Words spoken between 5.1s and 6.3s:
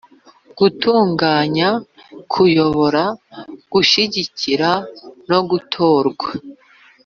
no gutorwa